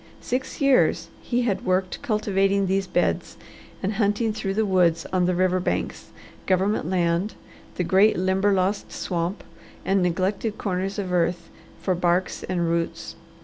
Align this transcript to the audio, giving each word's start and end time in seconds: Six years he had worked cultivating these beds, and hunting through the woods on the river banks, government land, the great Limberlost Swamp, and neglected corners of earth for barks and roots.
Six 0.21 0.59
years 0.61 1.09
he 1.21 1.43
had 1.43 1.63
worked 1.63 2.01
cultivating 2.01 2.65
these 2.65 2.87
beds, 2.87 3.37
and 3.83 3.93
hunting 3.93 4.33
through 4.33 4.55
the 4.55 4.65
woods 4.65 5.05
on 5.13 5.27
the 5.27 5.35
river 5.35 5.59
banks, 5.59 6.09
government 6.47 6.89
land, 6.89 7.35
the 7.75 7.83
great 7.83 8.17
Limberlost 8.17 8.91
Swamp, 8.91 9.43
and 9.85 10.01
neglected 10.01 10.57
corners 10.57 10.97
of 10.97 11.13
earth 11.13 11.51
for 11.83 11.93
barks 11.93 12.41
and 12.41 12.67
roots. 12.67 13.13